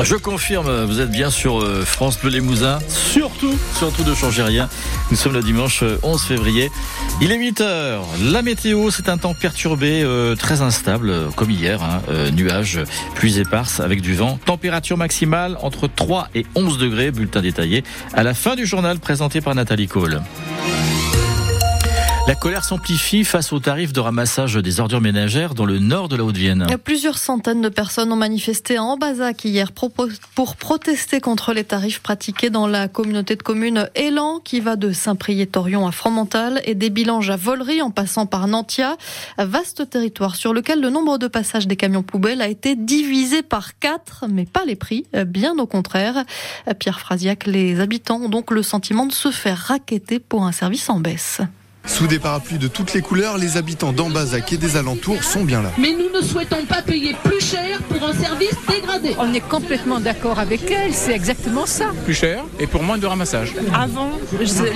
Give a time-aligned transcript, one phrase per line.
[0.00, 2.78] Je confirme, vous êtes bien sur euh, France Bleu Limousin.
[2.88, 4.68] Surtout, surtout ne changez rien.
[5.10, 6.70] Nous sommes le dimanche 11 février.
[7.20, 8.04] Il est 8 heures.
[8.22, 11.82] La météo, c'est un temps perturbé, euh, très instable, comme hier.
[11.82, 12.00] Hein.
[12.10, 12.78] Euh, nuages,
[13.16, 14.38] pluies éparses avec du vent.
[14.44, 17.10] Température maximale entre 3 et 11 degrés.
[17.10, 17.82] Bulletin détaillé
[18.14, 20.22] à la fin du journal présenté par Nathalie Cole.
[22.28, 26.16] La colère s'amplifie face au tarif de ramassage des ordures ménagères dans le nord de
[26.16, 26.66] la Haute-Vienne.
[26.84, 32.50] Plusieurs centaines de personnes ont manifesté à Ambazac hier pour protester contre les tarifs pratiqués
[32.50, 37.30] dans la communauté de communes Élan qui va de Saint-Priest-Torion à Fromental et des Bilanges
[37.30, 38.98] à Vollery en passant par Nantia.
[39.38, 43.78] Vaste territoire sur lequel le nombre de passages des camions poubelles a été divisé par
[43.78, 46.26] quatre, mais pas les prix, bien au contraire.
[46.78, 50.90] Pierre Frasiac, les habitants ont donc le sentiment de se faire raqueter pour un service
[50.90, 51.40] en baisse.
[51.88, 55.62] Sous des parapluies de toutes les couleurs, les habitants d'Ambazac et des alentours sont bien
[55.62, 55.70] là.
[55.78, 59.16] Mais nous ne souhaitons pas payer plus cher pour un service dégradé.
[59.18, 61.86] On est complètement d'accord avec elle, c'est exactement ça.
[62.04, 63.54] Plus cher et pour moins de ramassage.
[63.74, 64.10] Avant,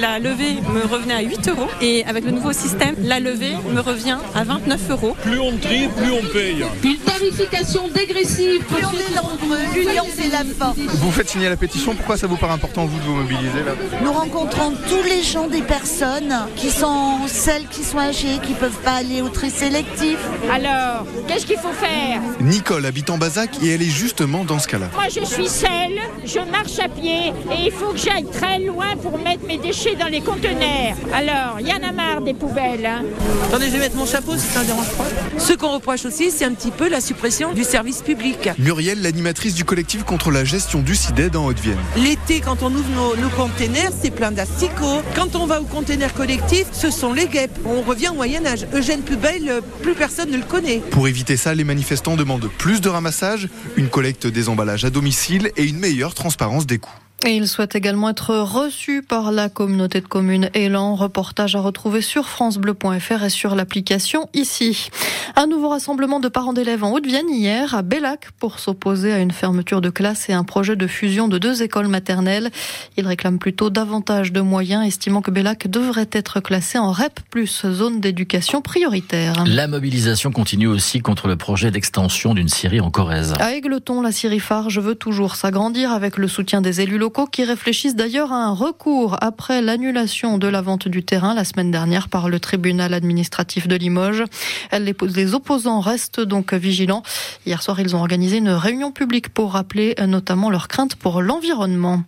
[0.00, 3.80] la levée me revenait à 8 euros et avec le nouveau système, la levée me
[3.80, 5.16] revient à 29 euros.
[5.22, 6.64] Plus on trie, plus on paye.
[6.84, 8.62] Une tarification dégressive.
[8.64, 10.78] Plus on est nombreux, l'union c'est la force.
[10.78, 13.72] Vous faites signer la pétition, pourquoi ça vous paraît important vous de vous mobiliser là?
[14.04, 18.56] Nous rencontrons tous les gens des personnes qui sont celles qui sont âgées, qui ne
[18.56, 20.18] peuvent pas aller au tri sélectif.
[20.50, 22.20] Alors, qu'est-ce qu'il faut faire?
[22.40, 24.88] Nicole habite en Bazac et elle est justement dans ce cas-là.
[24.94, 28.96] Moi, je suis seule, je marche à pied et il faut que j'aille très loin
[29.02, 30.96] pour mettre mes déchets dans les conteneurs.
[31.14, 32.86] Alors, il y en a marre des poubelles.
[32.86, 33.02] Hein.
[33.48, 35.04] Attendez, je vais mettre mon chapeau si ça ne dérange pas.
[35.38, 38.50] Ce qu'on reproche aussi, c'est un petit peu la suppression du service public.
[38.58, 41.78] Muriel, l'animatrice du collectif contre la gestion du CIDED en Haute-Vienne.
[41.96, 45.02] L'été, quand on ouvre nos, nos containers, c'est plein d'asticots.
[45.14, 47.58] Quand on va au container collectif, ce sont les guêpes.
[47.64, 48.66] On revient au Moyen-Âge.
[48.74, 50.78] Eugène Pubel, plus personne ne le connaît.
[50.90, 55.50] Pour éviter ça, les manifestants demandent plus de ramassage, une collecte des emballages à domicile
[55.56, 56.90] et une meilleure transparence des coûts.
[57.26, 60.94] Et il souhaite également être reçu par la communauté de communes Élan.
[60.94, 64.88] Reportage à retrouver sur francebleu.fr et sur l'application ici.
[65.34, 69.32] Un nouveau rassemblement de parents d'élèves en Haute-Vienne hier à Bellac pour s'opposer à une
[69.32, 72.52] fermeture de classe et un projet de fusion de deux écoles maternelles.
[72.96, 77.66] Ils réclament plutôt davantage de moyens, estimant que Bellac devrait être classé en REP plus
[77.66, 79.42] zone d'éducation prioritaire.
[79.44, 83.34] La mobilisation continue aussi contre le projet d'extension d'une scierie en Corrèze.
[83.40, 87.44] À Aigleton, la scierie Farge veut toujours s'agrandir avec le soutien des élus locaux qui
[87.44, 92.08] réfléchissent d'ailleurs à un recours après l'annulation de la vente du terrain la semaine dernière
[92.08, 94.24] par le tribunal administratif de Limoges.
[94.72, 97.02] Les opposants restent donc vigilants.
[97.46, 102.02] Hier soir, ils ont organisé une réunion publique pour rappeler notamment leurs craintes pour l'environnement.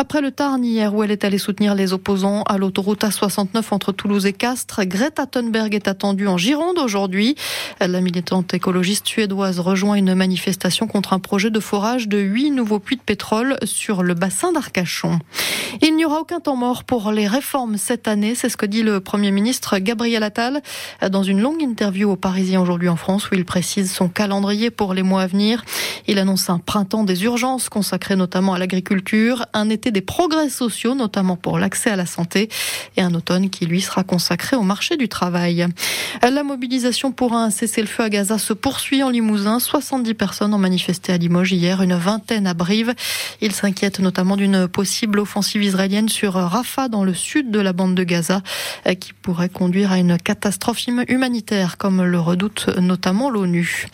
[0.00, 3.90] Après le Tarn hier où elle est allée soutenir les opposants à l'autoroute A69 entre
[3.90, 7.34] Toulouse et Castres, Greta Thunberg est attendue en Gironde aujourd'hui.
[7.80, 12.78] La militante écologiste suédoise rejoint une manifestation contre un projet de forage de huit nouveaux
[12.78, 15.18] puits de pétrole sur le bassin d'Arcachon.
[15.82, 18.84] Il n'y aura aucun temps mort pour les réformes cette année, c'est ce que dit
[18.84, 20.62] le Premier ministre Gabriel Attal
[21.10, 24.94] dans une longue interview aux Parisiens aujourd'hui en France où il précise son calendrier pour
[24.94, 25.64] les mois à venir.
[26.06, 30.94] Il annonce un printemps des urgences consacré notamment à l'agriculture, un été des progrès sociaux
[30.94, 32.48] notamment pour l'accès à la santé
[32.96, 35.66] et un automne qui lui sera consacré au marché du travail.
[36.22, 39.58] La mobilisation pour un cessez-le-feu à Gaza se poursuit en Limousin.
[39.58, 42.94] 70 personnes ont manifesté à Limoges hier, une vingtaine à Brive.
[43.40, 47.94] Ils s'inquiètent notamment d'une possible offensive israélienne sur Rafah dans le sud de la bande
[47.94, 48.42] de Gaza
[49.00, 53.86] qui pourrait conduire à une catastrophe humanitaire comme le redoute notamment l'ONU.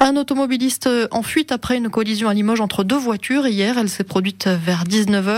[0.00, 3.78] Un automobiliste en fuite après une collision à Limoges entre deux voitures hier.
[3.78, 5.31] Elle s'est produite vers 19h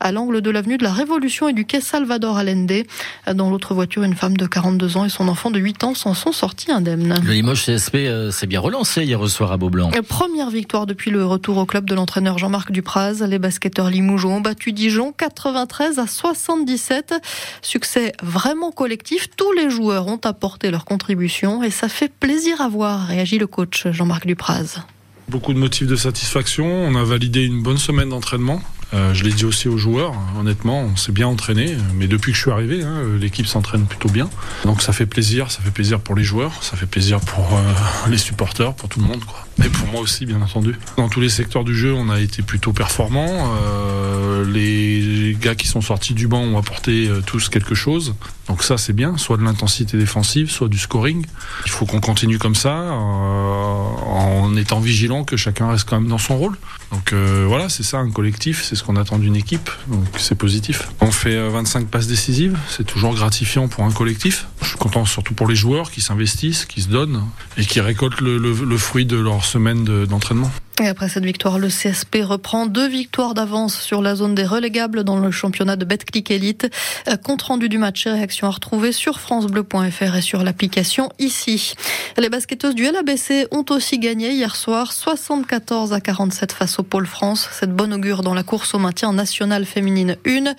[0.00, 2.84] à l'angle de l'avenue de la Révolution et du quai Salvador Allende.
[3.32, 6.14] Dans l'autre voiture, une femme de 42 ans et son enfant de 8 ans s'en
[6.14, 7.20] sont sortis indemnes.
[7.24, 9.90] Le Limoges CSP euh, s'est bien relancé hier soir à Beaublanc.
[10.08, 13.26] Première victoire depuis le retour au club de l'entraîneur Jean-Marc Dupraz.
[13.26, 17.14] Les basketteurs Limougeau ont battu Dijon 93 à 77.
[17.62, 19.28] Succès vraiment collectif.
[19.36, 23.46] Tous les joueurs ont apporté leur contribution et ça fait plaisir à voir, réagit le
[23.46, 24.82] coach Jean-Marc Dupraz.
[25.28, 26.66] Beaucoup de motifs de satisfaction.
[26.66, 28.62] On a validé une bonne semaine d'entraînement.
[28.94, 32.36] Euh, je l'ai dit aussi aux joueurs, honnêtement, on s'est bien entraîné, mais depuis que
[32.36, 34.30] je suis arrivé, hein, l'équipe s'entraîne plutôt bien.
[34.64, 37.72] Donc ça fait plaisir, ça fait plaisir pour les joueurs, ça fait plaisir pour euh,
[38.10, 39.46] les supporters, pour tout le monde, quoi.
[39.64, 40.76] Et pour moi aussi, bien entendu.
[40.96, 43.52] Dans tous les secteurs du jeu, on a été plutôt performants.
[43.60, 48.14] Euh, les gars qui sont sortis du banc ont apporté euh, tous quelque chose.
[48.48, 51.24] Donc ça, c'est bien, soit de l'intensité défensive, soit du scoring.
[51.66, 56.08] Il faut qu'on continue comme ça, euh, en étant vigilant que chacun reste quand même
[56.08, 56.56] dans son rôle.
[56.90, 60.34] Donc euh, voilà, c'est ça un collectif, c'est ce qu'on attend d'une équipe, donc c'est
[60.34, 60.88] positif.
[61.00, 64.46] On fait 25 euh, passes décisives, c'est toujours gratifiant pour un collectif.
[64.62, 67.24] Je suis content surtout pour les joueurs qui s'investissent, qui se donnent
[67.58, 70.50] et qui récoltent le, fruit de leur semaine d'entraînement.
[70.80, 75.02] Et après cette victoire, le CSP reprend deux victoires d'avance sur la zone des relégables
[75.02, 76.70] dans le championnat de Betclic Elite.
[77.08, 81.74] Euh, compte rendu du match et réaction à retrouver sur francebleu.fr et sur l'application ici.
[82.16, 87.08] Les basketteuses du LABC ont aussi gagné hier soir 74 à 47 face au Pôle
[87.08, 87.48] France.
[87.50, 90.54] Cette bonne augure dans la course au maintien national féminine 1.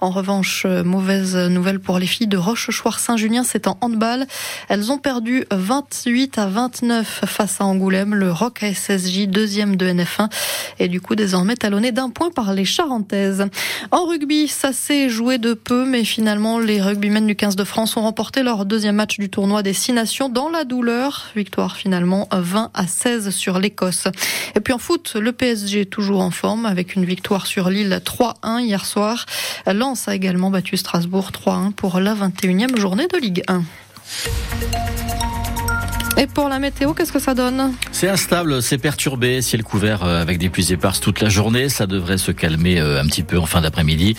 [0.00, 4.26] En revanche, euh, mauvaise nouvelle pour les filles de Rochechouart-Saint-Julien, c'est en handball.
[4.70, 8.14] Elles ont perdu 28 à 29 face à Angoulême.
[8.14, 10.30] Le Rock SSJ deuxième de NF1
[10.78, 13.46] et du coup désormais talonné d'un point par les Charentaises.
[13.90, 17.96] En rugby, ça s'est joué de peu, mais finalement les rugbymen du 15 de France
[17.96, 21.26] ont remporté leur deuxième match du tournoi des Six Nations dans la douleur.
[21.34, 24.06] Victoire finalement 20 à 16 sur l'Écosse.
[24.54, 28.60] Et puis en foot, le PSG toujours en forme avec une victoire sur Lille 3-1
[28.60, 29.26] hier soir.
[29.66, 33.62] Lens a également battu Strasbourg 3-1 pour la 21e journée de Ligue 1.
[36.20, 40.20] Et pour la météo, qu'est-ce que ça donne C'est instable, c'est perturbé, ciel couvert euh,
[40.20, 41.68] avec des pluies éparses toute la journée.
[41.68, 44.16] Ça devrait se calmer euh, un petit peu en fin d'après-midi.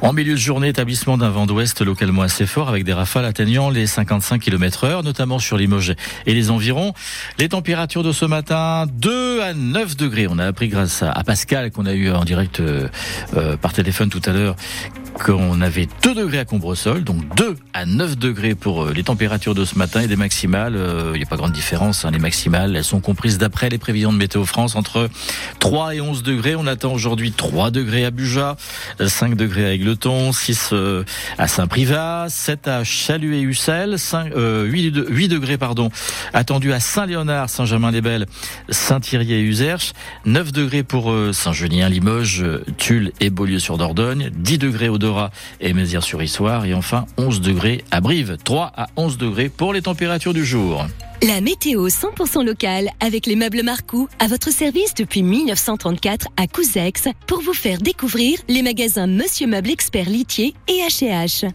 [0.00, 3.68] En milieu de journée, établissement d'un vent d'ouest localement assez fort avec des rafales atteignant
[3.68, 6.94] les 55 km heure, notamment sur Limoges et les environs.
[7.40, 10.28] Les températures de ce matin, 2 à 9 degrés.
[10.30, 12.86] On a appris grâce à Pascal qu'on a eu en direct euh,
[13.60, 14.54] par téléphone tout à l'heure
[15.24, 19.64] qu'on avait 2 degrés à Combresol, donc 2 à 9 degrés pour les températures de
[19.64, 20.76] ce matin et des maximales.
[21.14, 22.04] Il n'y a pas grande différence.
[22.04, 25.08] Hein, les maximales, elles sont comprises d'après les prévisions de Météo France entre
[25.58, 26.56] 3 et 11 degrés.
[26.56, 28.56] On attend aujourd'hui 3 degrés à Buja,
[29.04, 30.74] 5 degrés à Aigleton, 6
[31.38, 35.90] à Saint-Privat, 7 à Chalut et Ussel, 5, euh, 8, 8, degrés pardon,
[36.32, 38.26] attendu à Saint-Léonard, Saint-Germain-les-Belles,
[38.68, 39.92] Saint-Thierry et Userche,
[40.26, 42.44] 9 degrés pour euh, Saint-Genien, Limoges,
[42.78, 44.98] Tulle et Beaulieu-sur-Dordogne, 10 degrés au
[45.60, 50.34] Et Mézières-sur-Issoire et enfin 11 degrés à Brive, 3 à 11 degrés pour les températures
[50.34, 50.86] du jour.
[51.22, 57.08] La météo 100% locale avec les meubles Marcou à votre service depuis 1934 à Couzex
[57.26, 61.50] pour vous faire découvrir les magasins Monsieur Meuble Expert Litier et H&H.